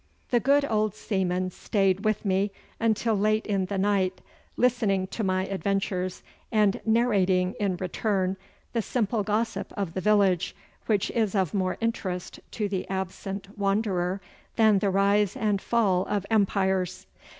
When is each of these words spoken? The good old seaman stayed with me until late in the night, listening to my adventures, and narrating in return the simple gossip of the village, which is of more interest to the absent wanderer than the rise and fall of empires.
The 0.31 0.39
good 0.39 0.65
old 0.67 0.95
seaman 0.95 1.51
stayed 1.51 2.03
with 2.03 2.25
me 2.25 2.51
until 2.79 3.13
late 3.15 3.45
in 3.45 3.65
the 3.67 3.77
night, 3.77 4.19
listening 4.57 5.05
to 5.05 5.23
my 5.23 5.45
adventures, 5.45 6.23
and 6.51 6.81
narrating 6.87 7.53
in 7.59 7.77
return 7.77 8.35
the 8.73 8.81
simple 8.81 9.21
gossip 9.21 9.71
of 9.77 9.93
the 9.93 10.01
village, 10.01 10.55
which 10.87 11.11
is 11.11 11.35
of 11.35 11.53
more 11.53 11.77
interest 11.81 12.39
to 12.49 12.67
the 12.67 12.89
absent 12.89 13.55
wanderer 13.59 14.21
than 14.55 14.79
the 14.79 14.89
rise 14.89 15.37
and 15.37 15.61
fall 15.61 16.07
of 16.07 16.25
empires. 16.31 17.05